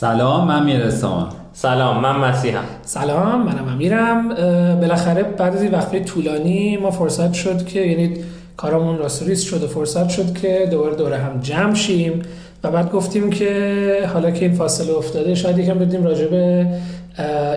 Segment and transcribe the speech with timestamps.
[0.00, 2.64] سلام من میرسام سلام من مسیحم.
[2.82, 4.28] سلام منم امیرم.
[4.80, 8.14] بالاخره بعد از این وقفه طولانی ما فرصت شد که یعنی
[8.56, 12.22] کارمون راستوریست شد و فرصت شد که دوباره دوره هم جمع شیم
[12.64, 16.66] و بعد گفتیم که حالا که این فاصله افتاده شاید یکم بدیم راجع به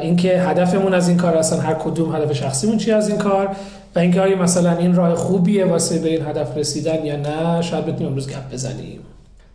[0.02, 3.50] اینکه هدفمون از این کار اصلا هر کدوم هدف شخصیمون چی از این کار
[3.96, 7.86] و اینکه آیا مثلا این راه خوبیه واسه به این هدف رسیدن یا نه شاید
[7.86, 9.00] بتونیم امروز گپ بزنیم.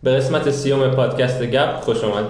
[0.03, 2.25] به قسمت سیوم پادکست گپ خوش اومد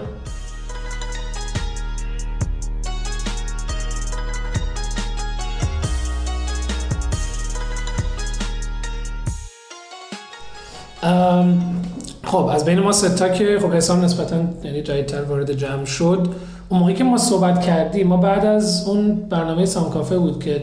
[12.23, 16.27] خب از بین ما ستا که خب حسام نسبتا یعنی جدیدتر وارد جمع شد.
[16.69, 20.61] اون موقعی که ما صحبت کردیم ما بعد از اون برنامه سام کافه بود که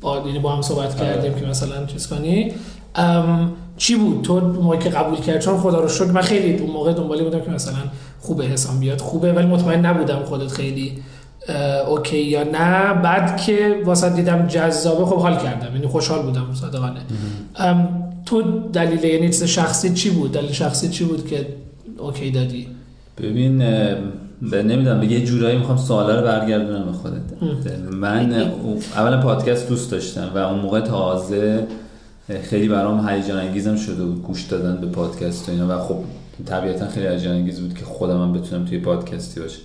[0.00, 2.52] با, یعنی با هم صحبت کردیم که مثلا چیز کنی.
[3.76, 6.92] چی بود؟ تو موقعی که قبول کرد چون خدا رو شکر من خیلی اون موقع
[6.92, 7.74] دنبالی بودم که مثلا
[8.20, 11.02] خوبه حسام بیاد خوبه ولی مطمئن نبودم خودت خیلی
[11.88, 12.94] اوکی یا نه.
[12.94, 15.74] بعد که واسه دیدم جذابه خب حال کردم.
[15.74, 17.00] یعنی خوشحال بودم صادقانه.
[18.32, 21.46] تو دلیل یعنی چیز شخصی چی بود؟ دلیل شخصی چی بود که
[21.98, 22.68] اوکی دادی؟
[23.18, 23.58] ببین
[24.42, 27.42] به نمی‌دونم به یه جورایی می‌خوام سوالا رو برگردونم به خودت.
[27.92, 28.52] من
[28.96, 31.66] اولا پادکست دوست داشتم و اون موقع تازه
[32.42, 35.68] خیلی برام هیجان انگیزم شده بود گوش دادن به پادکست و اینا.
[35.68, 35.96] و خب
[36.46, 39.62] طبیعتا خیلی هیجان انگیز بود که خودم هم بتونم توی پادکستی باشم.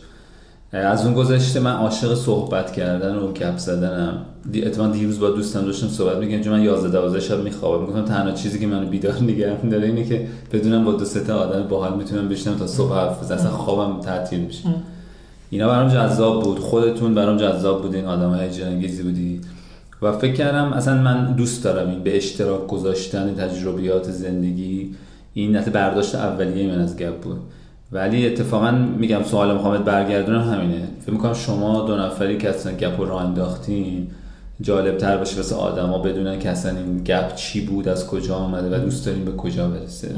[0.71, 4.17] از اون گذشته من عاشق صحبت کردن و گپ زدنم.
[4.55, 7.81] اتفاقا دیروز با دوستم داشتم صحبت میگم چون من 11 12 شب میخوابم.
[7.81, 11.35] می‌گفتم تنها چیزی که منو بیدار نگه داره اینه که بدونم با دو سه تا
[11.35, 13.37] آدم باحال می‌تونم بشینم تا صبح حرف بزنم.
[13.37, 14.63] اصلا خوابم تعطیل میشه.
[15.49, 16.59] اینا برام جذاب بود.
[16.59, 18.05] خودتون برام جذاب بودین.
[18.05, 19.41] آدم های انگیزی بودی.
[20.01, 24.95] و فکر کردم اصلا من دوست دارم این به اشتراک گذاشتن تجربیات زندگی.
[25.33, 27.39] این نت برداشت اولیه من از گپ بود.
[27.91, 30.87] ولی اتفاقا میگم سوال می‌خوام برگردونم همینه.
[31.01, 34.07] فکر می‌کنم شما دو نفری که اصلا گپ رو انداختین
[34.61, 38.77] جالب تر باشه واسه آدما بدونن که اصلا این گپ چی بود از کجا آمده
[38.77, 40.11] و دوست داریم به کجا برسه.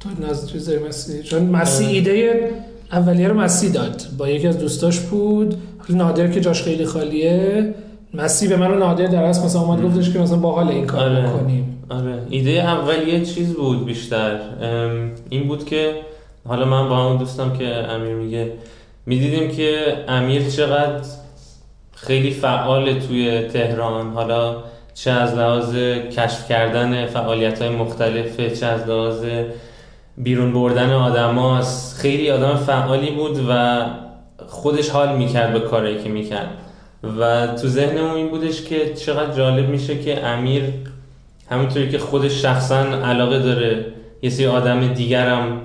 [0.00, 2.50] تو نظر چیز مسی چون مسی ایده
[2.92, 4.02] اولیه رو مسی داد.
[4.18, 5.54] با یکی از دوستاش بود.
[5.88, 7.74] نادر که جاش خیلی خالیه
[8.14, 11.30] مسی به من نادر در اصل مثلا اومد گفتش که مثلا باحال این کار آره.
[11.30, 12.22] کنیم آره.
[12.30, 14.40] ایده اولیه چیز بود بیشتر؟
[15.30, 15.94] این بود که
[16.48, 18.52] حالا من با همون دوستم که امیر میگه
[19.06, 21.04] می‌دیدیم که امیر چقدر
[21.94, 24.12] خیلی فعال توی تهران.
[24.12, 24.56] حالا
[24.94, 25.74] چه از لحاظ
[26.16, 29.24] کشف کردن فعالیت های مختلفه چه از لحاظ
[30.18, 31.60] بیرون بردن آدم
[31.98, 33.84] خیلی آدم فعالی بود و
[34.46, 36.50] خودش حال می‌کرد به کاری که می‌کرد.
[37.20, 40.64] و تو ذهنمون این بودش که چقدر جالب میشه که امیر
[41.50, 43.86] همونطوری که خودش شخصا علاقه داره
[44.22, 45.60] یه سری آدم دیگرم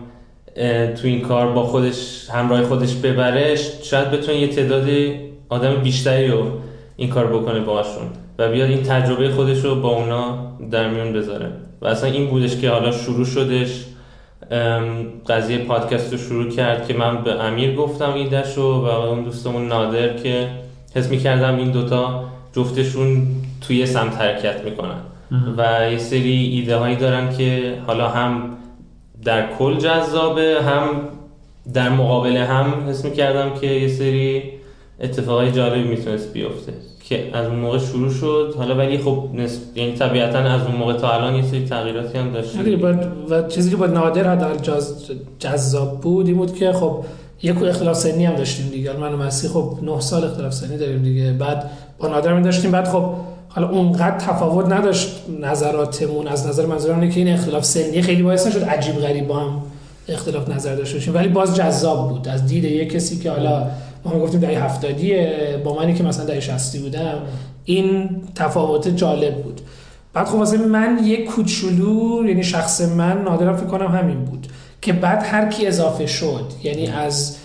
[1.01, 4.89] تو این کار با خودش همراه خودش ببرش شاید بتونه یه تعداد
[5.49, 6.43] آدم بیشتری رو
[6.97, 8.07] این کار بکنه باشون
[8.39, 11.51] و بیاد این تجربه خودش رو با اونا در میون بذاره.
[11.81, 13.85] و اصلا این بودش که حالا شروع شدش
[15.29, 19.67] قضیه پادکست رو شروع کرد که من به امیر گفتم ایدهش رو و اون دوستمون
[19.67, 20.47] نادر که
[20.95, 22.23] حس می‌کردم این دوتا
[22.55, 23.27] جفتشون
[23.67, 24.99] توی سمت حرکت می‌کنن.
[25.57, 28.49] و یه سری ایده هایی دارن که حالا هم
[29.25, 30.89] در کل جذابه هم
[31.73, 34.43] در مقابل هم حس کردم که یه سری
[35.01, 36.73] اتفاقای جالبی می‌تونست بیفته
[37.09, 38.55] که از اون موقع شروع شد.
[38.57, 39.77] حالا ولی خب نسب...
[39.77, 42.55] یعنی طبیعتا از اون موقع تا الان یه سری تغییراتی هم داشت
[43.29, 44.57] و چیزی که با نادر حداقل.
[45.39, 47.05] جذاب بود این بود که خب
[47.43, 48.93] یک اختلاف سنی هم داشتیم دیگه.
[48.93, 51.31] من و مسیح خب 9 سال اختلاف سنی داریم دیگه.
[51.31, 51.69] بعد
[51.99, 53.13] با نادر می داشتیم بعد خب
[53.55, 56.27] حالا اونقدر تفاوت نداشت نظراتمون.
[56.27, 59.61] از نظر منظورم اینه که این اختلاف سنی خیلی باعث نشد عجیب غریب با هم
[60.07, 61.15] اختلاف نظر داشته باشیم.
[61.15, 62.27] ولی باز جذاب بود.
[62.27, 63.67] از دید یک کسی که حالا
[64.05, 67.21] ما گفتیم دهه هفتادیه با منی که مثلا دهه شستی بودم
[67.65, 69.61] این تفاوت جالب بود.
[70.13, 74.47] بعد خب واسه من یک کوچولو یعنی شخص من نادرم فکر کنم همین بود
[74.81, 77.37] که بعد هر کی اضافه شد یعنی از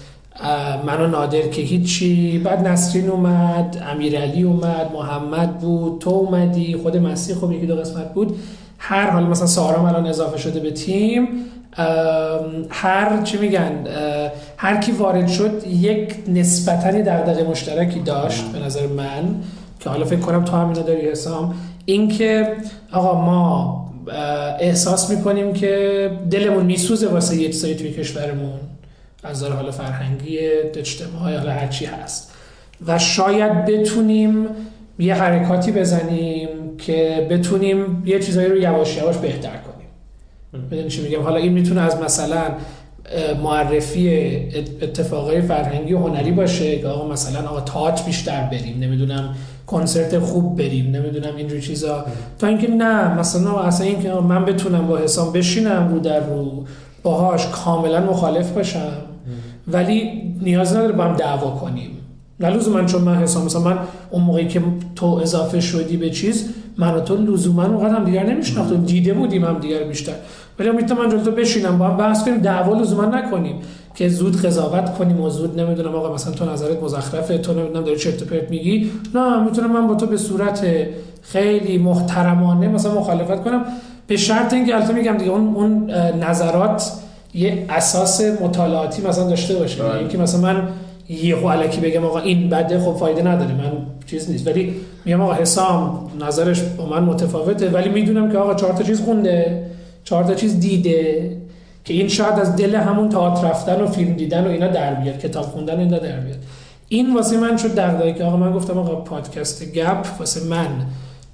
[0.87, 2.39] من و نادر که هیچی.
[2.39, 8.15] بعد نسرین اومد امیرعلی اومد محمد بود تو اومدی خود مسیح خب یکی دو قسمت
[8.15, 8.37] بود.
[8.78, 11.28] هر حال مثلا سارا الان اضافه شده به تیم.
[12.71, 13.72] هر چی میگن
[14.57, 19.34] هر کی وارد شد یک نسبتنی دغدغه مشترکی داشت به نظر من
[19.81, 21.54] که حالا فکر کنم تو همینا داری حسام.
[21.84, 22.57] اینکه
[22.92, 23.81] آقا ما
[24.60, 28.60] احساس می‌کنیم که دلمون میسوزه واسه یه چیزایی توی کشورمون.
[29.22, 30.38] از نظر حالا فرهنگی
[30.76, 32.32] اجتماعی حالا هرچی هست.
[32.86, 34.46] و شاید بتونیم
[34.98, 39.88] یه حرکاتی بزنیم که بتونیم یه چیزایی رو یواش یواش بهتر کنیم.
[40.70, 42.42] می‌دونی چی میگم؟ حالا این می‌تونه از مثلا
[43.42, 44.08] معرفی
[44.82, 49.34] اتفاقای فرهنگی و هنری باشه که آقا مثلا آقا تاعت بیشتر بریم نمی‌دونم
[49.66, 52.04] کنسرت خوب بریم نمی‌دونم اینجور چیزا.
[52.38, 56.64] تا اینکه نه مثلا اصلا اینکه من بتونم با حسام بشینم رو در رو
[57.02, 58.92] باهاش کاملا مخالف باشم.
[59.72, 60.10] ولی
[60.42, 61.90] نیاز نداره با هم دعوا کنیم.
[62.40, 63.78] نه من چون من حسام مثلا من
[64.10, 64.62] اون موقعی که
[64.96, 68.84] تو اضافه شدی به چیز من و تو لزوما اونقدر هم دیگر نمیشناختیم.
[68.84, 70.12] دیده بودیم هم دیگر بیشتر.
[70.58, 73.56] ولی می‌تونم من تو بشینم با هم بحث کنیم دعوا لزوما نکنیم
[73.94, 77.98] که زود قضاوت کنیم و زود نمی‌دونم آقا مثلا تو نظرت مزخرفه تو نمی‌دونم داری
[77.98, 78.90] چرت پرت میگی.
[79.14, 80.66] نه می‌تونم من با تو به صورت
[81.22, 83.64] خیلی محترمانه مثلا مخالفت کنم.
[84.06, 85.90] به شرط اینکه البته میگم دیگه اون اون
[86.24, 86.92] نظرات
[87.34, 89.82] یه اساس مطالعاتی مثلا داشته باشه.
[89.82, 89.98] بله.
[89.98, 90.68] اینکه مثلا من
[91.09, 93.54] یه علکی بگم آقا این بده خب فایده نداره.
[93.54, 93.72] من
[94.06, 94.47] چیز نیست.
[94.47, 94.74] ولی
[95.04, 97.68] میگم آقا حسام نظرش با من متفاوته.
[97.68, 99.66] ولی می‌دونم که آقا چهار تا چیز خونده
[100.04, 101.36] چهار تا چیز دیده
[101.84, 105.18] که این شاید از دل همون تئاتر رفتن و فیلم دیدن و اینا در بیاد
[105.18, 106.38] کتاب خوندن اینا در بیاد.
[106.88, 110.68] این واسه من شد دغدغه‌ای که آقا من گفتم آقا پادکست گپ واسه من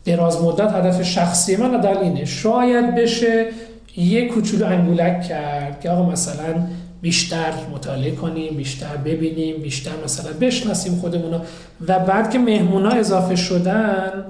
[0.04, 2.24] دراز مدت هدف شخصی من در اینه.
[2.24, 3.46] شاید بشه
[3.96, 6.66] یه کوچولو انگولک کرد که آقا مثلا
[7.02, 11.40] بیشتر مطالعه کنیم بیشتر ببینیم بیشتر مثلا بشناسیم خودمون
[11.88, 14.24] و بعد که مهمونا اضافه شدن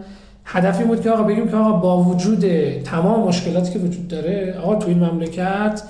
[0.45, 2.45] هدفی بود که آقا بگیم که آقا با وجود
[2.83, 5.83] تمام مشکلاتی که وجود داره آقا تو این مملکت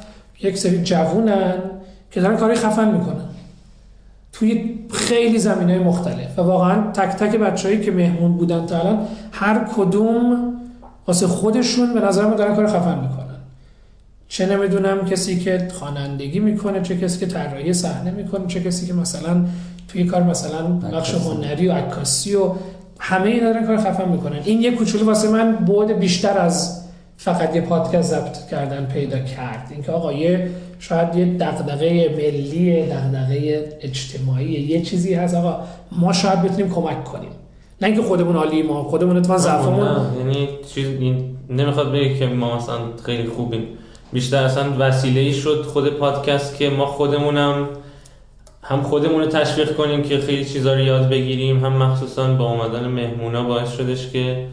[0.42, 1.54] یک سری جوونن
[2.10, 3.24] که دارن کاری خفن می‌کنن.
[4.32, 6.38] توی خیلی زمین های مختلف.
[6.38, 8.98] و واقعا تک تک بچههایی که مهمون بودن تا الان
[9.32, 10.52] هر کدوم
[11.06, 13.25] واسه خودشون به نظر من دارن کار خفن می‌کنن.
[14.28, 18.92] چه نمی‌دونم کسی که خوانندگی می‌کنه چه کسی که طراحی صحنه می‌کنه چه کسی که
[18.92, 19.44] مثلا
[19.88, 22.52] توی کار مثلا بخش هنری و عکاسی و
[22.98, 24.40] همه اینا دارن کار خفن می‌کنن.
[24.44, 26.82] این یه کوچولو واسه من بود بیشتر از
[27.16, 29.68] فقط یه پادکست ضبط کردن پیدا کرد.
[29.70, 35.34] اینکه آقا یه شاید یه دغدغه ملی دغدغه اجتماعی یه چیزی هست.
[35.34, 35.60] آقا
[35.92, 37.30] ما شاید بتونیم کمک کنیم.
[37.82, 39.86] نه اینکه خودمون عالی ما خودمون اتفاقا ضعفمون.
[40.18, 40.86] یعنی چیز
[41.50, 43.62] نمی‌خواد بگه که ما مثلا خیلی خوبیم.
[44.12, 47.68] بیشتر اصلا وسیله ای شد خود پادکست که ما خودمونم
[48.62, 52.88] هم خودمون رو تشویق کنیم که خیلی چیزا رو یاد بگیریم هم مخصوصا با اومدن
[52.88, 54.46] مهمونا باعث شدش که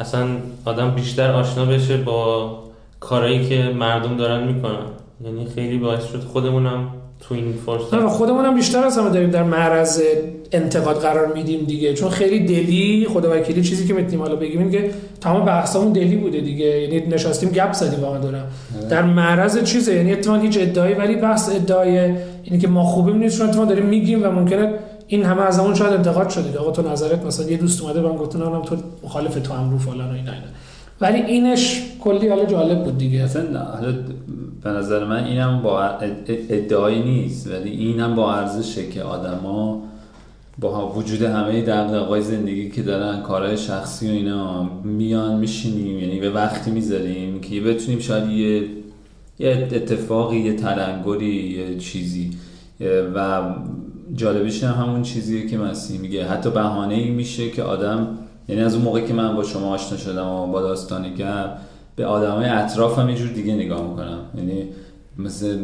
[0.00, 0.28] اصلا
[0.64, 2.50] آدم بیشتر آشنا بشه با
[3.00, 4.86] کارهایی که مردم دارن می‌کنن.
[5.24, 6.88] یعنی خیلی باعث شد خودمونم
[7.20, 10.02] تو این فرصت خودمونم بیشتر از همه داریم در معرض
[10.52, 11.94] انتقاد قرار میدیم دیگه.
[11.94, 14.90] چون خیلی دلی خدا وکیلی چیزی که می‌تونیم حالا بگیم که
[15.20, 16.66] تمام بحثمون دلی بوده دیگه.
[16.66, 18.46] یعنی نشستیم گپ زدیم واقعا دارم
[18.90, 21.98] در معرض چیزه؟ یعنی اتفاقا هیچ ادعایی ولی بحث ادعای
[22.42, 24.72] اینی که ما خوبیم نیست چون اتفاقا داریم میگیم و ممکنه
[25.06, 26.58] این همه از همون شاید انتقاد شده.
[26.58, 29.78] آقا تو نظرت مثلا یه دوست اومده من گفتم نه تو مخالف تو هم رو
[29.78, 30.46] فلان و اینا اینا.
[31.00, 33.22] ولی اینش کلی حالا جالب بود دیگه.
[33.22, 33.94] اصلا حالا
[34.62, 35.82] به نظر من اینم با
[36.28, 39.82] ادعایی نیست ولی اینم با ارزشه که آدما
[40.58, 46.30] با وجود همه دقیقای زندگی که دارن کارهای شخصی و اینا میان میشینیم یعنی به
[46.30, 48.62] وقتی می‌ذاریم که بتونیم شاید یه
[49.38, 52.30] یه اتفاقی یه تلنگری یه چیزی.
[53.14, 53.42] و
[54.14, 56.26] جالبیش هم همون چیزیه که مسی میگه.
[56.26, 59.98] حتی بهانه ای میشه که آدم یعنی از اون موقع که من با شما آشنا
[59.98, 61.50] شدم و با داستانی گپ
[61.96, 64.18] به آدمای اطرافم یه جور دیگه نگاه می‌کنم.
[64.36, 64.64] یعنی
[65.18, 65.58] مثل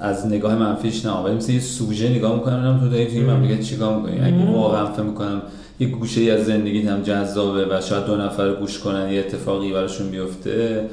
[0.00, 3.96] از نگاه منفیش نه ولی مثل یه سوژه نگاه می‌کنم تو داری توی مملکت چیکار
[3.96, 5.42] می‌کنی؟ اگه واقعا فکر می‌کنم
[5.80, 9.72] یه گوشه ای از زندگیت هم جذابه و شاید دو نفر گوش کنن یه اتفاقی
[9.72, 10.88] براشون بیفته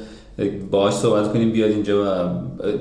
[0.72, 2.29] باهاش صحبت کنیم بیاد اینجا و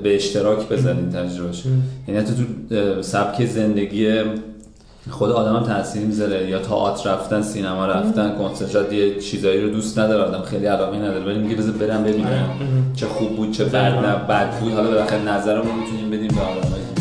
[0.03, 1.63] به اشتراک بزنیم تجربهش.
[2.07, 4.07] یعنی حتی تو سبک زندگی
[5.09, 9.99] خود آدم هم تاثیر می‌ذاره یا تئاتر رفتن سینما رفتن کنسرت یه چیزایی رو دوست
[9.99, 12.49] نداره آدم خیلی علاقه نداره ولی میگه بذار برم ببینم
[12.95, 14.73] چه خوب بود چه بد بد بود.
[14.73, 16.94] حالا بالاخره نظرمون می‌تونیم بدیم به آدمایی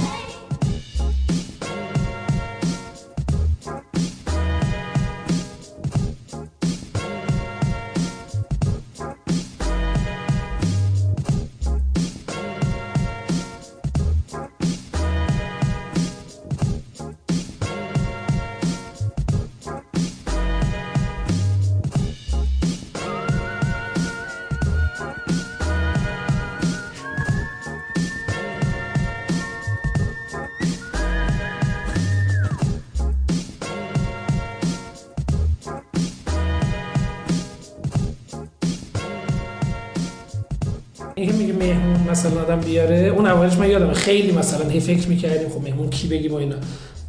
[42.11, 46.09] مثلا آدم بیاره اون اولش من یادم خیلی مثلا هی فکر می‌کردیم خب مهمون کی
[46.09, 46.57] بگیم و اینا.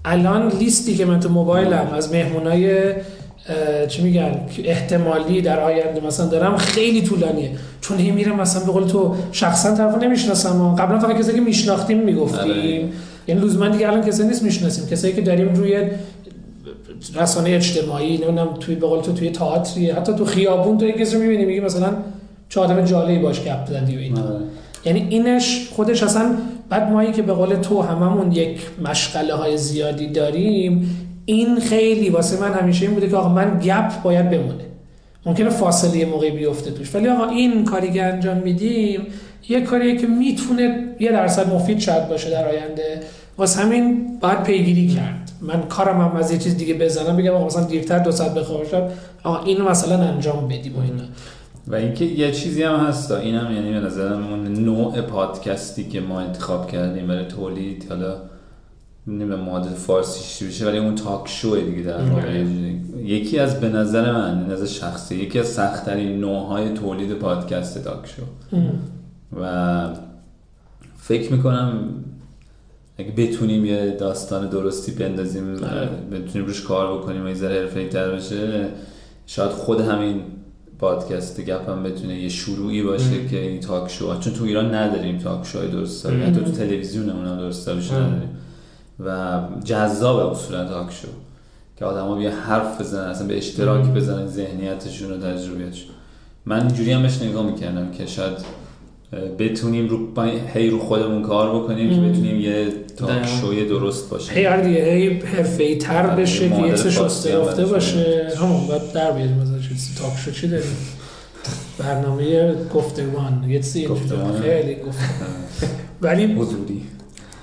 [0.06, 2.94] الان لیستی که من تو موبایلم از مهمونای
[3.88, 7.52] چی میگن احتمالی در آینده مثلا دارم خیلی طولانیه.
[7.82, 12.00] چون هی میرم مثلا به قول تو شخصا طرفو نمی‌شناسم قبلا فقط کسایی که میشناختیم
[12.00, 12.52] می‌گفتیم.
[12.52, 12.86] آره.
[13.28, 14.88] یعنی لزوما دیگه الان کسایی نیست می‌شناسیم.
[14.88, 15.82] کسایی که داریم روی
[17.16, 21.46] رسانه اجتماعی نمی‌دونم توی به قول تو توی تئاتری حتی تو خیابون تو کسی می‌بینی
[21.46, 21.94] میگه مثلا
[22.50, 24.22] چه آدم جالبی باش گپ زدی و اینا.
[24.22, 24.40] آره.
[24.86, 26.36] یعنی اینش خودش اصلا
[26.70, 32.42] بعد مایی که به قول تو هممون یک مشغله های زیادی داریم این خیلی واسه
[32.42, 34.66] من همیشه این بوده که آقا من گپ باید بمونه.
[35.26, 36.96] ممکنه فاصله یه موقعی بیفته توش.
[36.96, 39.02] ولی آقا این کاری که انجام میدیم
[39.50, 43.02] یه کاریه که می‌تونه یه درصد مفید شاید باشه در آینده.
[43.38, 45.32] واسه همین باید پیگیری کرد.
[45.42, 48.90] من کارم هم از یه چیز دیگه بزنم بگم آقا مثلا دیرتر دو ساعت بخوابم
[49.24, 51.04] آقا اینو مثلا انجام بدیم و اینا.
[51.68, 56.20] و اینکه یه چیزی هم هست اینم یعنی به نظرم اون نوع پادکستی که ما
[56.20, 58.18] انتخاب کردیم برای تولید حالا
[59.08, 62.46] نمی‌دونم ماده فارسی بشه ولی اون تاک شو دیگه در واقع.
[63.04, 68.24] یکی از به نظر من نظر شخصی یکی از سختترین نوعهای تولید پادکست تاک شو
[69.42, 69.90] و
[70.98, 71.90] فکر می‌کنم
[72.98, 75.90] اگه بتونیم یه داستان درستی بندازیم آره.
[76.12, 78.68] بتونیم روش کار بکنیم و یه ذره حرفه‌ای‌تر بشه
[79.26, 80.22] شاید خود همین
[80.80, 85.18] پادکست گپ هم بتونه یه شروعی باشه که این talk show چون تو ایران نداریم
[85.18, 88.30] talk show درست حتی تو تلویزیون اونم درست نداریم.
[89.06, 91.08] و جذاب اصولا talk show
[91.78, 95.90] که آدما بیان حرف بزنن اصلا به اشتراک بزنن ذهنیتشون و تجربیاتشون.
[96.46, 98.34] من اینجوری هم بهش نگاه می‌کردم که شاید
[99.40, 102.68] بتونیم رو هی رو خودمون کار بکنیم که بتونیم یه
[102.98, 104.34] talk show ی درست باشه.
[104.34, 108.28] هی هر دیگه هی حرفه‌ای تر آره، بشه که یه شسته رفته باشه.
[108.40, 110.78] همون بعد در بیاریم مثلا talk show چی داریم؟
[111.78, 113.88] برنامه گفتگوان یه چیزی
[114.42, 115.00] خیلی گفت
[116.02, 116.82] ولی حضوری.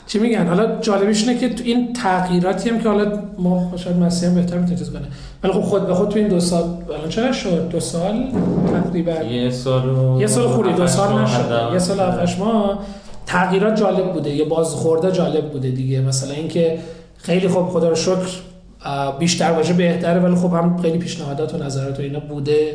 [0.06, 4.28] چی میگن؟ حالا جالبیش اینه که تو این تغییراتی هم که حالا ما شاید مسیح
[4.28, 5.08] هم بهتر می‌تونه کنه
[5.42, 6.64] ولی خب خود به خود تو این دو سال
[6.98, 8.32] الان چقدر شد؟ دو سال
[8.72, 9.12] تقریبا.
[9.12, 10.20] یه سال و...
[10.20, 11.70] یه سال خوری دو سال نشد.
[11.72, 12.78] یه سال هفتش ما
[13.26, 14.30] تغییرات جالب بوده.
[14.30, 16.00] یه بازخورده جالب بوده دیگه.
[16.00, 16.78] مثلا اینکه
[17.16, 18.28] خیلی خوب خدا رو شکر
[19.18, 22.74] بیشتر باشه بهتره ولی خب هم خیلی پیشنهادات و نظرات و اینا بوده.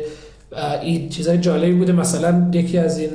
[0.82, 1.92] این چیزای جالبی بوده.
[1.92, 3.10] مثلا یکی از این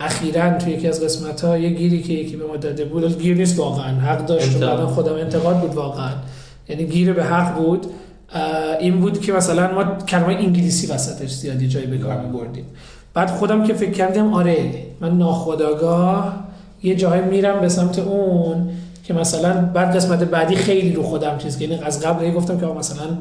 [0.00, 3.36] اخیرا توی یکی از قسمت ها یه گیری که یکی به ما داده بود گیر
[3.36, 4.00] نیست واقعا.
[4.00, 6.10] حق داشت و خودم انتقاد بود واقعا.
[6.68, 7.86] یعنی گیر به حق بود.
[8.80, 12.64] این بود که مثلا ما کلمه انگلیسی وسطش زیادی جایی به کار میبردیم
[13.14, 16.44] بعد خودم که فکر کردم آره من ناخداگاه
[16.82, 18.68] یه جایی میرم به سمت اون.
[19.06, 22.66] که مثلا بعد قسمت بعدی خیلی رو خودم چیز که یعنی از قبل گفتم که
[22.66, 23.18] مثلا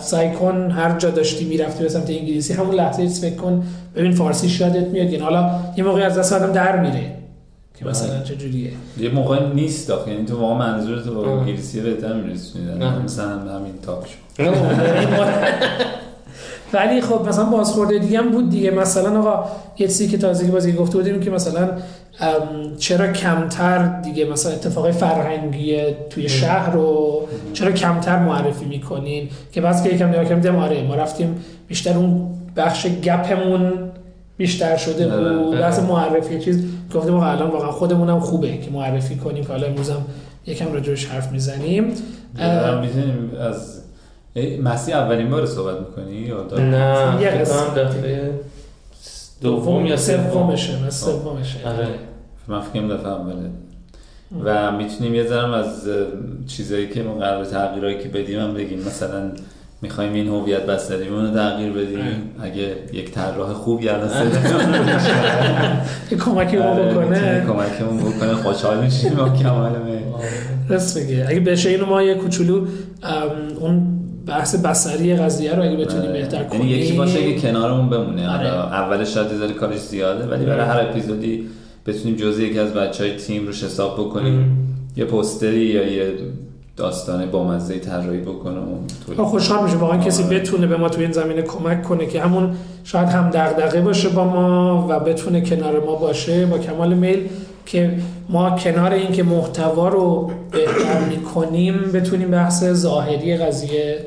[0.00, 2.52] سعی کن هر جا داشتی می‌رفتی به سمت انگلیسی.
[2.52, 3.62] همون لحظه فکر کن
[3.94, 5.06] ببین فارسی یادت میاد.
[5.06, 7.12] یعنی حالا یه موقعی از دست آدم در میره
[7.74, 7.90] که بله.
[7.90, 8.70] مثلا چه جوریه.
[8.98, 12.64] یه موقع نیست داخل یعنی تو واقعا منظورت با انگلیسی بهتر میرسونی.
[13.04, 14.06] مثلا همین تاک
[14.36, 14.42] شو
[16.72, 18.70] ولی خب مثلا بازخورده دیگه هم بود دیگه.
[18.70, 21.68] مثلا آقا یه چیزی که تازگی بازی گفته بودیم که مثلا
[22.78, 25.80] چرا کمتر دیگه مثلا اتفاقای فرهنگی
[26.10, 27.20] توی شهر رو
[27.52, 32.28] چرا کمتر معرفی می‌کنین؟ که بعض که یکم نگاه کردیم آره ما رفتیم بیشتر اون
[32.56, 33.72] بخش گپمون
[34.36, 36.64] بیشتر شده و بحث معرفی چیز.
[36.94, 40.04] گفتیم ما الان واقعا خودمونم خوبه که معرفی کنیم که حالا امروز هم
[40.46, 41.84] یکم راجعش حرف می‌زنیم.
[42.82, 43.82] می‌زنیم از
[44.62, 48.30] مسیح اولین بار صحبت می‌کنی یا نه یه دفعه
[49.40, 51.58] دوم یا سومشه من سومشه.
[51.66, 51.88] آره.
[52.48, 53.50] من فکر دفعه اوله
[54.44, 55.88] و می‌تونیم یه ذرم از
[56.46, 58.78] چیزایی که ما قرار تغییرایی که بدیم هم بگیم.
[58.78, 59.30] مثلا
[59.82, 62.30] می‌خوایم این هویت بستریمون رو تغییر بدیم.
[62.42, 64.30] اگه یک طراح خوب الان
[66.10, 67.44] که کمکی ما بکنه.
[67.46, 68.34] کمکمون بکنه.
[68.34, 69.14] خوشحال میشیم.
[69.14, 69.72] با کمال
[70.68, 72.66] راست بگه اگه بشه اینو ما یه کوچولو
[73.60, 73.95] اون
[74.26, 76.20] بحث بصری قضیه رو اگه بتونیم آره.
[76.20, 78.30] بهتر کنیم یعنی یکی باشه که کنارمون بمونه.
[78.30, 78.46] آره.
[78.46, 81.48] اولش شاید یه کارش زیاده ولی برای هر اپیزودی
[81.86, 84.68] بتونیم جزء یکی از بچه های تیم روش حساب بکنیم.
[84.96, 86.12] یه پوستری یا یه
[86.76, 88.58] داستان با مزه طراحی بکنه
[89.18, 90.38] و خوشحال میشه واقعا کسی آره.
[90.38, 92.50] بتونه به ما تو این زمینه کمک کنه که همون
[92.84, 96.46] شاید هم دغدغه باشه با ما و بتونه کنار ما باشه.
[96.46, 97.28] با کمال میل.
[97.66, 97.90] که
[98.28, 103.98] ما کنار اینکه محتوا رو بهتر می‌کنیم بتونیم بحث ظاهری قضیه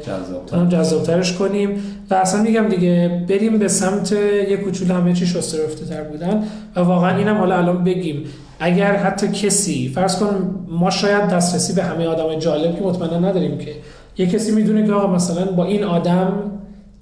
[0.70, 1.70] جذابترش کنیم.
[2.10, 4.12] و اصلا میگم دیگه بریم به سمت
[4.50, 5.58] یه کوچولو همه چی شسته
[5.90, 6.44] تر بودن.
[6.76, 8.24] و واقعا اینم حالا الان بگیم.
[8.60, 13.58] اگر حتی کسی فرض کن ما شاید دسترسی به همه آدم جالب که مطمئنا نداریم
[13.58, 13.72] که
[14.18, 16.34] یه کسی می‌دونه که آقا مثلا با این آدم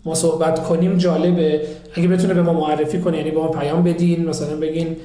[0.05, 1.61] ما صحبت کنیم جالبه.
[1.95, 4.95] اگه بتونه به ما معرفی کنه یعنی با ما پیام بدین مثلا بگین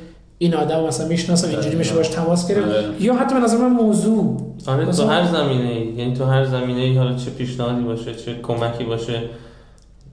[0.43, 2.69] این آدم مثلا می‌شناسم اینجوری میشه باش تماس گرفت.
[2.69, 2.85] آره.
[3.01, 4.41] یا حتی به نظر من موضوع.
[4.67, 8.35] آره تو هر زمینه ای یعنی تو هر زمینه ای حالا چه پیشنهادی باشه چه
[8.43, 9.23] کمکی باشه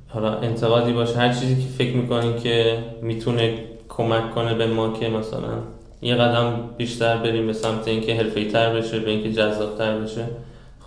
[0.07, 3.53] حالا انتقادی باشه هر چیزی که فکر می‌کنی که می‌تونه
[3.89, 5.53] کمک کنه به ما که مثلا
[6.01, 10.25] یه قدم بیشتر بریم به سمت اینکه حرفه‌ای تر بشه به اینکه جذابتر بشه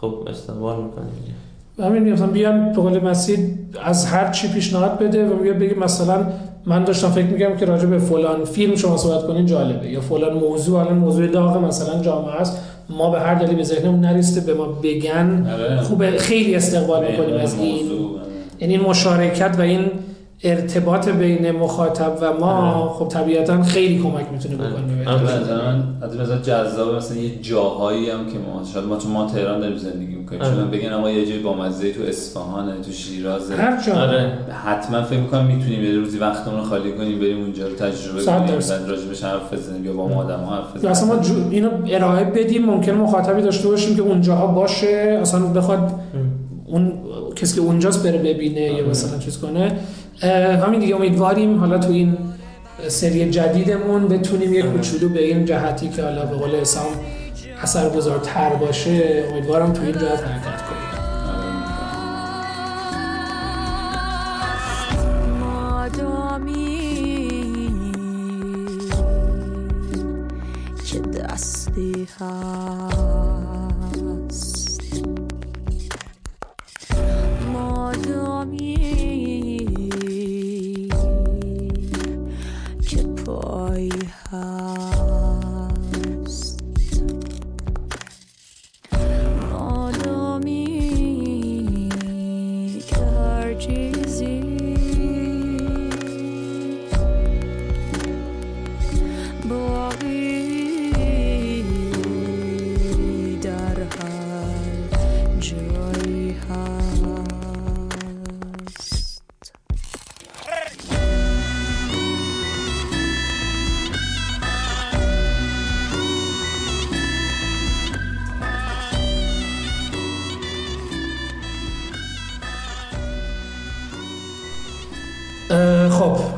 [0.00, 1.34] خب استقبال می‌کنیم.
[1.82, 3.38] همین مثلا بیان به قول مسیح
[3.84, 6.26] از هر چی پیشنهاد بده و بیان بگه مثلا
[6.66, 10.38] من داشتم فکر میگم که راجع به فلان فیلم شما صحبت کنین جالبه یا فلان
[10.38, 12.58] موضوع الان موضوع داغ مثلا جامعه است
[12.90, 15.80] ما به هر دلیل به ذهنمون نریسته به ما بگن آره.
[15.80, 17.86] خوبه خیلی استقبال می‌کنیم از این.
[18.60, 19.90] یعنی مشارکت و این
[20.44, 25.24] ارتباط بین مخاطب و ما خب طبیعتا خیلی کمک می‌تونه بکنه آره.
[25.24, 29.08] به نظر من از نظر جذاب مثلا یه جاهایی هم که ما شاید ما تو
[29.08, 30.42] ما تهران داریم زندگی می‌کنیم.
[30.42, 34.32] شاید بگن آقا یه جای با مزه تو اصفهانه تو شیرازه هر جا آره.
[34.64, 38.46] حتما فکر می‌کنم می‌تونیم یه روزی وقتمون رو خالی کنیم بریم اونجا رو تجربه کنیم.
[38.46, 42.24] بعد راجبش حرف بزنیم یا با ما آدم حرف بزنیم اصلا ما جو اینو ارائه
[42.24, 45.92] بدیم ممکن مخاطبی داشته باشیم که اونجاها باشه اصلا بخواد
[46.66, 46.92] اون
[47.36, 49.78] کسی که اونجاست بره ببینه یا مثلا چیز کنه.
[50.22, 52.18] همین دیگه امیدواریم حالا تو این
[52.88, 56.92] سری جدیدمون بتونیم یه کوچولو به این جهتی که حالا به قول اسام
[57.62, 60.92] اثرگذارتر باشه امیدوارم تو این جهت حرکت کنیم.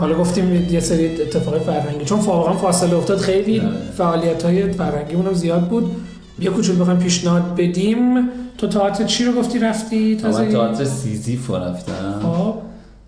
[0.05, 2.05] حالا گفتیم یه سری اتفاقی فرهنگی.
[2.05, 3.63] چون واقعا فاصله افتاد خیلی.
[3.97, 5.91] فعالیت های فرهنگی اونم زیاد بود.
[6.39, 8.29] یه کوچولو بخوایم پیشنهاد بدیم.
[8.59, 12.21] تو تئاتر چی رو گفتی رفتی؟ من تازه؟ تئاتر سیزیف رو رفتم.
[12.23, 12.55] خب.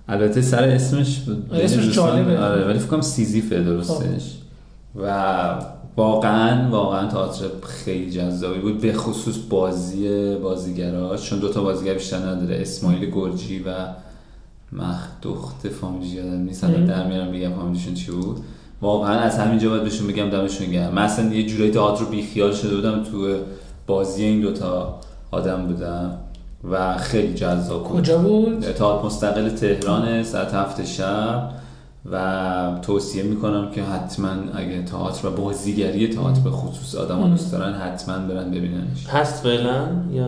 [0.09, 2.39] البته سر اسمش بود آره، اسمش جالبه.
[2.39, 4.35] آره ولی فکر کنم سیزیفه درستش.
[5.03, 5.45] و
[5.97, 7.45] واقعا واقعا تئاتر
[7.85, 11.31] خیلی جذابی بود به خصوص بازی بازیگراش.
[11.31, 13.71] چون دوتا بازیگر بیشتر نداره اسماعیل گرجی و
[14.73, 16.65] مخدوخت فامیلش یادم نیست.
[16.65, 16.85] الان.
[16.85, 18.41] در میارم بگم فامیلشون چی بود.
[18.81, 20.95] واقعا از همینجا باید بهشون بگم دمشون گرم.
[20.95, 23.39] من اصلا یه جورایی تئاتر رو بیخیال شده بودم تو
[23.87, 25.01] بازی این دوتا
[25.31, 26.19] آدم بودم
[26.71, 28.01] و خیلی جذاب بود.
[28.01, 31.51] کجا بود؟ تئاتر مستقل تهران ساعت هفت شب.
[32.13, 37.31] و توصیه می‌کنم که حتما اگه تئاتر و بازیگری تئاتر به خصوص آدم.
[37.31, 39.07] دوست دارن حتما برن ببیننش.
[39.09, 40.27] هست فعلا یا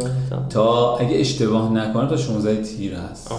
[0.50, 3.28] تا؟ اگه اشتباه نکنم تا 16 تیر هست.
[3.28, 3.34] خب،.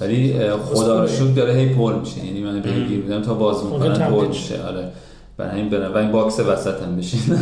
[0.00, 2.26] ولی خدا رو شکر داره هی پر میشه.
[2.26, 4.62] یعنی من پیگیر بودم تا باز ممکن می‌کنن پر میشه.
[4.62, 4.88] آره.
[5.36, 5.92] برای همین برن.
[5.92, 7.20] و این box وسط هم بشین.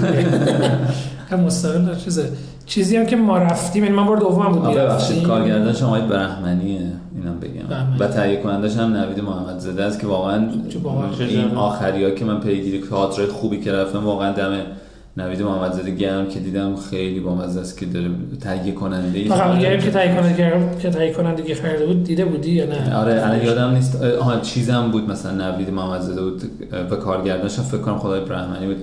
[1.30, 2.32] هم مستقل چیزه؟
[2.68, 5.22] چیزی هم که ما رفتیم این من بار دوم بود ببخشید.
[5.22, 6.80] کارگردانش آقای برهمنیه
[7.16, 7.98] اینم بگم.
[7.98, 10.48] و تهیه کنندش هم نوید محمد زاده است که واقعا.
[11.18, 14.52] این آخری ها که من پیگیری تئاتر خوبی که رفتم واقعا دم
[15.16, 19.34] نوید محمد زاده گرم که دیدم خیلی بامزه است که داره تهیه کننده ای ما
[19.34, 23.44] قبل که تهیه کننده که تهیه کنندگی خریده بود دیده بودی یا نه آره الان
[23.44, 26.42] یادم نیست آها چیزم بود مثلا نوید محمد زاده بود
[26.90, 28.76] و کارگردانش فکر کنم خدای برحمنی بود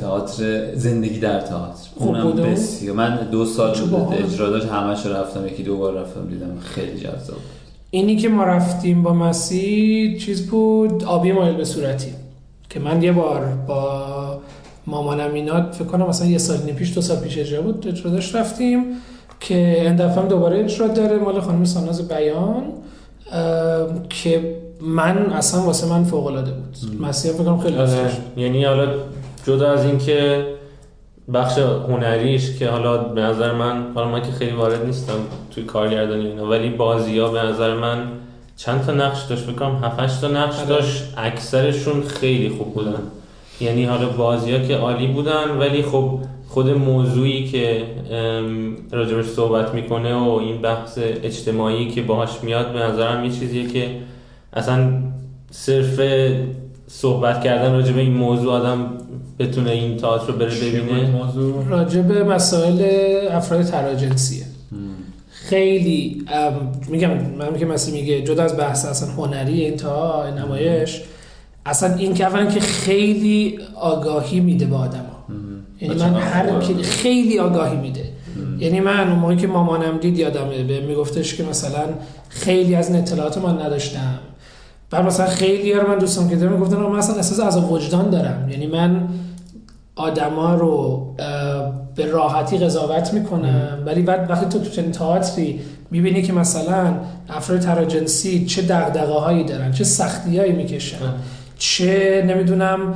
[0.00, 1.88] تئاتر زندگی در تئاتر.
[1.98, 4.14] خوب اونم؟ بسیار من دو سال بود.
[4.14, 4.66] اجرا داشت.
[4.66, 5.46] همش رفتم.
[5.46, 6.26] یکی دو بار رفتم.
[6.28, 7.26] دیدم خیلی جذاب.
[7.26, 7.60] بود.
[7.90, 12.12] اینی که ما رفتیم با مسیح چیز بود؟ آبی مایل به صورتی.
[12.70, 14.40] که من یه بار با
[14.86, 18.10] مامانم اینا فکر کنم مثلا یه سال نیم پیش دو سال پیش اجرا بود اجرا
[18.10, 18.84] داشت رفتیم
[19.40, 22.62] که این دفعه دوباره اجرا داره مال خانم ساناز بیان
[24.08, 28.10] که من اصلا واسه من فوق العاده بود مسیح فکر کنم خیلی آره.
[28.36, 28.86] یعنی حالا
[29.46, 30.46] جدا از اینکه
[31.34, 35.14] بخش هنریش که حالا به نظر من حالا من که خیلی وارد نیستم
[35.50, 38.08] توی کارگردانی اینا ولی بازی ها به نظر من
[38.56, 40.68] چند تا نقش داشت بکنم 7 تا نقش آره.
[40.68, 43.02] داشت اکثرشون خیلی خوب بودن
[43.60, 47.82] یعنی حالا بازی ها که عالی بودن ولی خب خود موضوعی که
[48.92, 53.90] راجبش صحبت می‌کنه و این بحث اجتماعی که باهاش میاد به نظرم یه چیزیه که
[54.52, 54.92] اصلا
[55.50, 56.00] صرف
[56.92, 58.86] صحبت کردن راجع به این موضوع آدم
[59.38, 62.82] بتونه این تئاتر رو بره ببینه موضوع راجع به مسائل
[63.30, 64.44] افراد تراجنسیه.
[65.30, 66.24] خیلی
[66.88, 71.02] میگم من که مثلا میگه جدا از بحث اصلا هنری این تا این نمایش
[71.66, 75.36] اصلا این که اولا که خیلی آگاهی میده به آدم مم.
[75.80, 76.60] یعنی من هر.
[76.60, 78.04] کی خیلی آگاهی میده.
[78.58, 81.84] یعنی من اون موقعی که مامانم دید یادمه به میگفتش که مثلا
[82.28, 84.18] خیلی از این اطلاعات من نداشتم
[84.90, 88.48] بعد مثلا خیلی رو من دوستم که دارم می‌گفتن من اصلا احساس از وجدان دارم.
[88.50, 89.08] یعنی من
[89.96, 91.06] آدما رو
[91.94, 93.82] به راحتی قضاوت می‌کنم.
[93.86, 96.94] ولی بعد وقتی تو تو چنین تئاتری می‌بینی که مثلا
[97.28, 100.96] افراد تراجنسی چه دغدغه هایی دارن چه سختی هایی می‌کشن
[101.58, 102.94] چه نمی‌دونم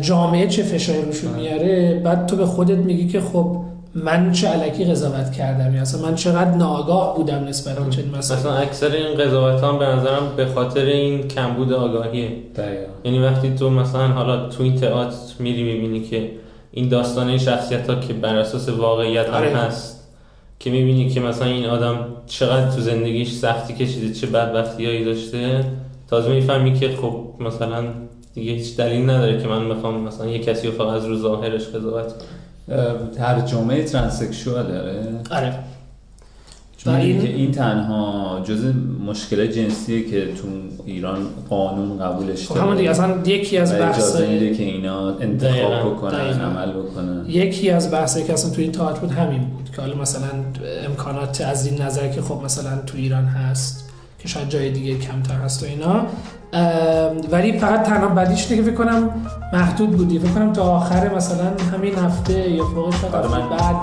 [0.00, 3.62] جامعه چه فشاری روشون میاره بعد تو به خودت میگی که خب
[3.96, 8.38] من چه علکی قضاوت کردم؟ یا اصلا من چقدر ناآگاه بودم نسبت به چنین مثلا
[8.38, 12.28] مسائل اکثر این قضاوت ها به نظرم به خاطر این کمبود آگاهیه.
[12.56, 12.92] دقیقا.
[13.04, 16.30] یعنی وقتی تو مثلا حالا تو این تئاتر میری می‌بینی که
[16.72, 19.50] این داستان این شخصیت ها که بر اساس واقعیت هم آره.
[19.56, 20.08] هست
[20.58, 25.64] که می‌بینی که مثلا این آدم چقدر تو زندگیش سختی کشیده چه بدبختی هایی داشته
[26.10, 27.84] تازه می‌فهمی که خب مثلا
[28.34, 31.68] دیگه هیچ دلیل نداره که من بخوام مثلا یه کسی رو فقط از رو ظاهرش
[31.68, 32.45] قضاوت کنم.
[33.16, 35.54] ترجمه ترانسکشوال داره آره.
[36.76, 38.64] چون این- که این تنها جز
[39.06, 40.48] مشکل جنسیه که تو
[40.86, 45.16] ایران قانون قبولش خب همون دیگه اصلا یکی از و اجازه بحث میده که اینا
[45.18, 46.44] انتخاب بکنن دقیقاً.
[46.44, 47.24] عمل بکنن.
[47.28, 50.28] یکی از بحثایی که اصلا تو این تئاتر بود همین بود که حالا مثلا
[50.86, 55.34] امکانات از این نظر که خب مثلا تو ایران هست که شاید جای دیگه کمتر
[55.34, 56.06] هست و اینا
[57.32, 59.10] ولی فقط تنها بدیش دیگه فکر کنم
[59.52, 63.76] محدود بودی فکر کنم تا آخر مثلا همین هفته یا فوقش من- بعد.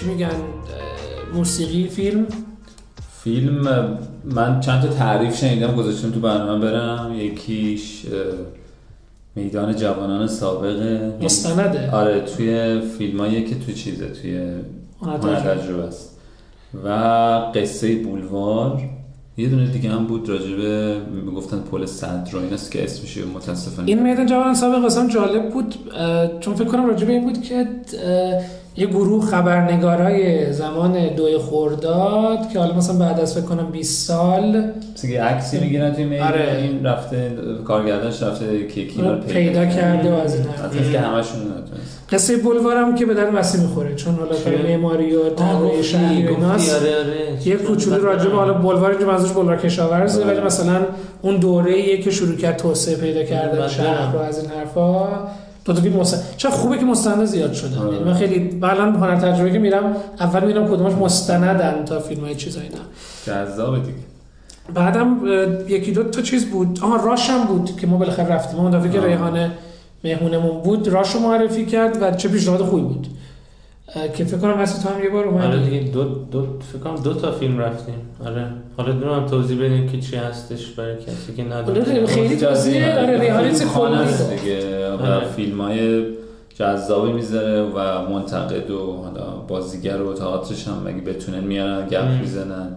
[0.00, 0.30] چی میگن؟
[1.34, 2.26] موسیقی فیلم؟
[3.24, 7.14] فیلم من چند تا تعریف شنیدم گذاشتم تو برنامه برم.
[7.14, 8.06] یکیش
[9.34, 11.90] میدان جوانان سابقه مستنده.
[11.90, 14.50] آره توی فیلمایی که توی چیزه توی
[15.22, 15.82] تجربه.
[15.82, 16.18] است.
[16.84, 16.88] و
[17.54, 18.82] قصه بولوار.
[19.36, 23.88] یه دونه دیگه هم بود راجبه می‌گفتن پل صدر رو ایناست که اسمش متاسفانه.
[23.88, 25.74] این میدان جوان سابق قسم جالب بود
[26.40, 27.68] چون فکر کنم راجع به این بود که
[28.78, 34.72] یه گروه خبرنگارای زمان دوی خورداد که حالا مثلا بعد از فکر کنم 20 سال
[34.94, 36.58] مثل که عکسی می‌گیرن توی میل آره.
[36.62, 37.32] این رفته
[37.64, 40.92] کارگردانش رفته که کینا رو پیدا کرده و از این حرف.
[40.92, 41.40] که همشون
[42.10, 46.36] قصه بولوارم که به در وسی می‌خوره چون حالا؟ کار معماری و طراحی شهری آره
[46.36, 50.86] آره یه کوچولو راجع به حالا بولوار اینجا منظورش بولوار کشاورزه ولی مثلا
[51.22, 53.68] اون دوره که شروع کرد توسعه پیدا کردن بله.
[53.68, 55.08] شهر و از این حرفا
[55.68, 57.78] دو تا فیلم مستند چه خوبه که مستند زیاد شدن.
[57.78, 57.92] آره.
[57.92, 62.34] یعنی من خیلی الان هنر تجربه که میرم اول می‌بینم کدومش مستندن تا فیلم های
[62.34, 62.76] چیزا اینا.
[63.26, 63.92] جذابه دیگه.
[64.74, 65.20] بعدم
[65.68, 66.78] یکی دو تا چیز بود.
[66.82, 68.60] آها راش هم بود که ما بالاخره رفتیم.
[68.60, 69.00] اون دفعه که.
[69.00, 69.50] ریحانه
[70.04, 73.06] مهمونمون بود راش رو معرفی کرد و چه پیشنهاد خوبی بود.
[74.16, 77.02] که فکر کنم واسه تو هم یه بار آره اومدی دیگه دو دو فکر کنم
[77.02, 77.94] دو تا فیلم رفتیم
[78.26, 78.46] آره
[78.76, 83.20] حالا دونم توضیح بدیم که چی هستش برای کسی که آره، نداره خیلی توضیح آره
[83.20, 84.38] ریحانه چیز خانه کلی است داد.
[84.38, 85.26] دیگه و آره.
[85.26, 86.06] فیلم های
[86.54, 92.20] جذابی می‌ذاره و منتقد و حالا بازیگر و تئاترش هم اگه بتونن میارن گپ.
[92.20, 92.76] می‌زنن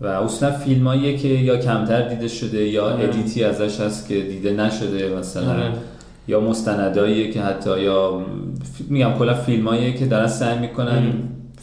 [0.00, 3.04] و اصلا فیلم که یا کمتر دیده شده یا آره.
[3.04, 5.72] ادیتی ازش هست که دیده نشده مثلا آره.
[6.30, 8.20] یا مستندایی که حتی یا
[8.88, 11.12] میگم کلا فیلمایی که دارن سعی می‌کنن.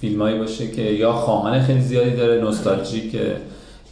[0.01, 3.35] فیلمایی باشه که یا خواهان خیلی زیادی داره نوستالژیکه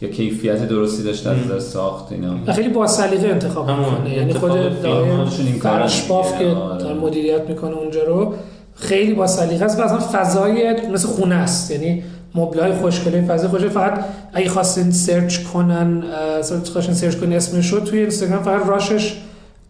[0.02, 1.36] یا کیفیت درستی داشته از.
[1.44, 5.58] نظر ساخت اینا خیلی با سلیقه انتخاب می‌کنه یعنی خود انتخاب فیلم داره خودشون این
[5.58, 6.50] کارن فرش باف دیگه.
[6.50, 6.82] که آره.
[6.82, 8.34] داره مدیریت می‌کنه اونجا رو
[8.74, 12.02] خیلی با سلیقه است و اصلا فضای مثل خونه است یعنی
[12.34, 16.04] مبلای خوشگله فضای خوشگله فقط اگه خواستین search کنن
[16.42, 19.14] search خواستین search کنین اسمش رو توی اینستاگرام فقط راشش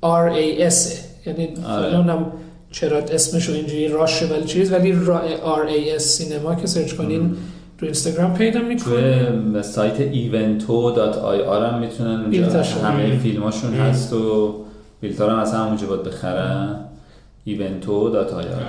[0.02, 0.76] R A S
[1.26, 1.86] یعنی آره.
[1.94, 2.26] نمی‌دونم
[2.70, 5.22] چرا اسمش اینجوری راشه ولی چیز ولی را-
[5.56, 7.36] R A S سینما که سرچ کنین
[7.78, 9.28] تو اینستاگرام پیدا می‌کنه.
[9.52, 12.62] توی سایت evento.ir هم می‌تونن اونجا.
[12.62, 13.80] همه فیلماشون ام.
[13.80, 14.54] هست و
[15.00, 16.76] بیلتار هم اصلا همونجا باید بخرن.
[17.48, 18.62] evento.ir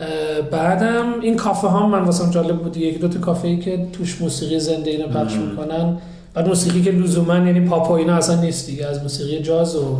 [0.00, 2.76] اه، بعدم این کافه ها من واسم جالب بود.
[2.76, 5.34] یک دو تا کافه ای که توش موسیقی زنده اینا پخش.
[5.34, 5.98] می‌کنن.
[6.34, 9.98] بعد موسیقی که لزوما یعنی پاپ و اینا اصلا نیست دیگه از موسیقی جاز و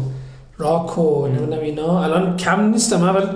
[0.58, 2.04] راک و نمی‌دونم اینا.
[2.04, 3.26] الان کم نیستم اول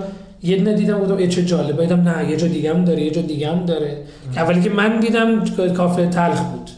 [0.43, 1.83] یه دونه دیدم گفتم چه جالبه.
[1.83, 3.97] دیدم نه یه جا دیگه هم داره یه جا دیگه هم داره
[4.37, 6.69] اولی که من دیدم کافه تلخ بود.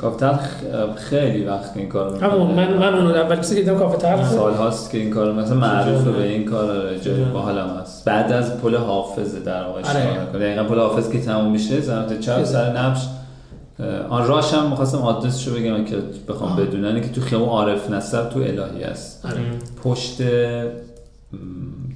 [0.00, 0.38] کافتن
[0.96, 4.90] خیلی وقت این کار همون من من اون اول که دیدم کافه تلخ سال هاست
[4.90, 7.24] که این کار مثلا معروفه به این کار جای.
[7.24, 8.04] باحال هم هست.
[8.04, 10.40] بعد از پل حافظ در واقع آره.
[10.40, 13.08] دقیقاً پل حافظ که تموم میشه سمت چپ سر نبش.
[14.08, 15.96] آن راش هم می‌خواستم آدرسشو بگم که
[16.28, 16.56] بخوام.
[16.56, 19.26] بدونن که تو خیابون عارف نصر تو الهی است.
[19.26, 19.40] آره.
[19.84, 20.22] پشت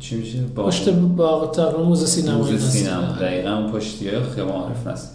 [0.00, 2.38] چی میشه؟ با پشت باغ تقریبا موزه سینما.
[2.38, 2.70] موزه این هست.
[2.70, 3.12] سینما.
[3.20, 5.08] دقیقا اون پشتیه خیابون عارف نصر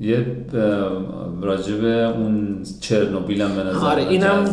[0.00, 0.26] یه
[1.80, 4.44] به اون چرنوبیل هم به نظر آره، اینم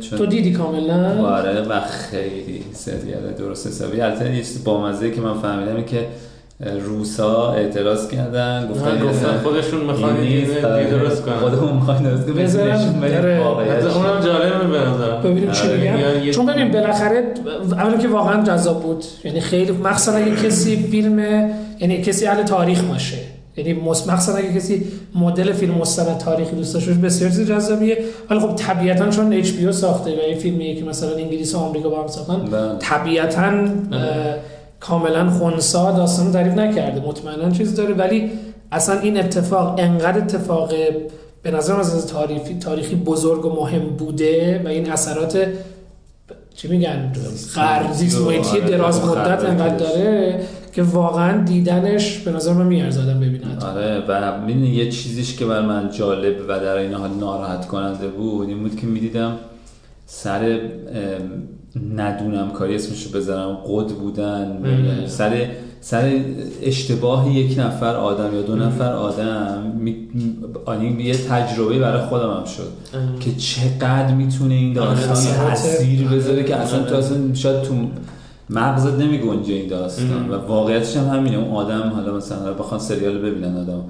[0.00, 4.00] چون تو دیدی کاملا؟ آره و خیلی سریال درست حسابی.
[4.00, 6.06] البته یه چیز بامزه که من فهمیدم که
[6.62, 10.16] روسا اعتراض کردن گفتن گفتن خودشون می‌خوان
[10.64, 11.36] آره، درست کنن.
[11.36, 13.96] خودمون می‌خوایم درست بدیم آره.
[13.96, 15.22] اونم جالبه به نظرم.
[15.22, 16.30] ببینیم چی آره، میگن.
[16.30, 17.24] چون ببین بالاخره
[17.72, 19.04] اولا که واقعا جذاب بود.
[19.24, 21.18] یعنی خیلی مخصوصا اگه کسی فیلم
[21.80, 23.16] یعنی کسی اهل تاریخ باشه.
[23.56, 27.98] یعنی مخصوصا اگه کسی مدل فیلم مستند تاریخی دوست داشته باشه بسیار چیز جذابیه.
[28.30, 31.88] ولی خب طبیعتا چون اچ پی ساخته و این فیلمیه که مثلا انگلیس و آمریکا
[31.88, 32.78] با هم ساختن بله.
[32.78, 33.50] طبیعتا
[34.82, 37.00] کاملا خونسا داستان تعریف نکرده.
[37.00, 38.30] مطمئنا چیز داره ولی
[38.72, 40.72] اصلا این اتفاق انقدر اتفاق
[41.42, 45.46] به نظرم از نظر تاریخی تاریخی بزرگ و مهم بوده و این اثرات
[46.54, 47.12] چی میگن؟
[47.54, 49.76] قرن زیست محیطی آره، دراز مدت انقدر.
[49.76, 50.40] داره
[50.72, 55.60] که واقعا دیدنش به نظر من میارزادم ببینن آره و می‌دونی یه چیزیش که بر
[55.60, 59.38] من جالب و در این حال ناراحت کننده بود این بود که می‌دیدم
[60.06, 60.60] سر
[61.96, 63.58] ندونم کاری اسمشو بذارم.
[63.66, 65.06] قد بودن مم.
[65.06, 65.46] سر
[65.80, 66.20] سر
[66.62, 69.96] اشتباه یک نفر آدم یا دو نفر آدم می...
[70.64, 72.72] آنی یه تجربه برای خودم هم شد.
[73.20, 76.90] که چقدر می‌تونه این داستان آره، تاثیر بذاره که اصلا آره.
[76.90, 77.74] تو اصلا شاید تو
[78.50, 80.12] مغزت نمی گنجه این داستان.
[80.12, 80.30] ام.
[80.30, 81.36] و واقعیتش هم همینه.
[81.36, 83.84] اون آدم حالا مثلا بخوان سریال ببینن آدم.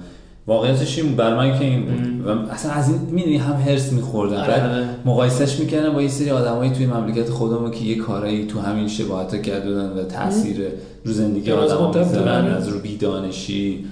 [0.47, 2.27] واقعیتش این بر من که این بود.
[2.27, 4.85] و اصلا از این می‌دونی هم هرس میخوردن آره، بعد آره.
[5.05, 9.41] مقایسش می‌کردن با یه سری آدمایی توی مملکت خودمون که یه کارایی تو همین شباهت
[9.41, 10.57] کردن و تاثیر
[11.05, 12.45] رو زندگی آدم می‌ذارن دارن.
[12.45, 13.85] از رو بیدانشی.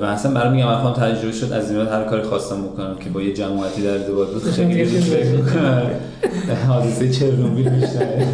[0.00, 3.22] و اصلا برای میگم من تجربه شد از این هر کاری خواستم بکنم که با
[3.22, 5.90] یه جماعتی در ارتباط بود خیلی فکر می‌کنم.
[6.68, 8.26] حادثه چرنوبیل بیشتره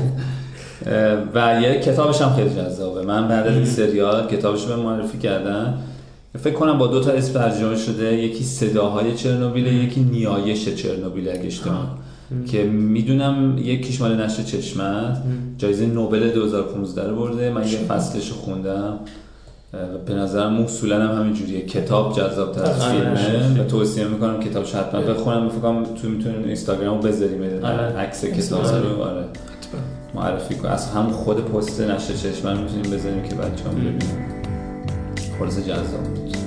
[1.35, 3.03] و یه کتابش هم خیلی جذابه.
[3.03, 5.75] من بعد از این سریال کتابش رو به معرفی کردن.
[6.39, 8.15] فکر کنم با دو تا اسم ترجمه شده.
[8.15, 11.99] یکی صداهای چرنوبیل یکی نیایش چرنوبیل اگه اشتباه.
[12.47, 15.23] که می‌دونم یکیش مال نشر چشمت.
[15.59, 17.51] جایزه نوبل 2015 رو برده.
[17.51, 18.99] من یه فصلش رو خوندم.
[20.07, 23.61] به نظرم اصولا هم همین جوریه کتاب جذاب تر از آره، فیلمه.
[23.61, 25.49] و توصیه می‌کنم کتابش حتما بخونم.
[25.49, 27.43] فکر کنم تو می‌تونیم اینستاگرام بذاریم.
[27.65, 27.79] آره.
[27.79, 29.03] عکس کتاب رو.
[29.03, 29.25] آره.
[30.15, 30.69] معرفی کن.
[30.69, 33.99] از هم خود پست نشر چشم رو می‌تونیم بذاریم که بچه هم
[35.41, 36.40] ببینیم خلاص جذاب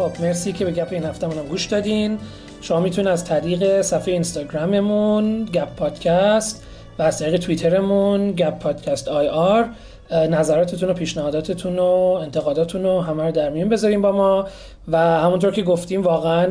[0.00, 2.18] خب مرسی که به گپ این هفته منم گوش دادین.
[2.60, 6.64] شما می‌تونید از طریق صفحه اینستاگراممون گپ پادکست
[6.98, 9.68] و از طریق توییترمون گپ پادکست آی آر
[10.10, 11.84] نظراتتون و پیشنهاداتتون و
[12.22, 14.46] انتقاداتتون رو همه رو در میون بذاریم با ما.
[14.88, 16.46] و همونطور که گفتیم واقعا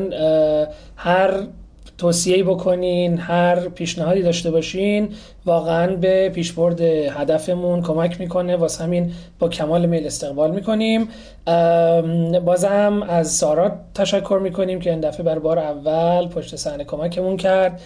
[0.96, 1.30] هر
[2.00, 5.08] توصیه بکنین هر پیشنهادی داشته باشین
[5.46, 8.56] واقعا به پیشبرد هدفمون کمک می‌کنه.
[8.56, 11.08] واسه همین با کمال میل استقبال می‌کنیم.
[12.44, 17.80] بازم از سارا تشکر می‌کنیم که این دفعه بر بار اول پشت صحنه کمکمون کرد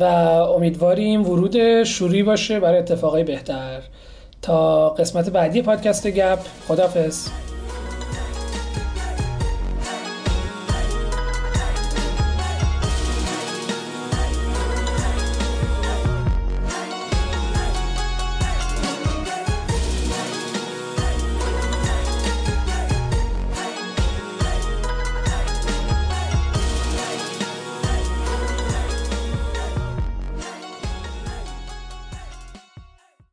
[0.00, 3.80] و امیدواریم ورود شوری باشه برای اتفاقای بهتر.
[4.42, 7.28] تا قسمت بعدی پادکست گپ خدافظ